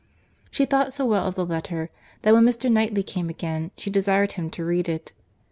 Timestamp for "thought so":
0.65-1.05